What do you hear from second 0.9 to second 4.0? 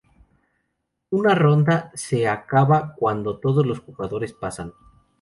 Una ronda se acaba cuando todos los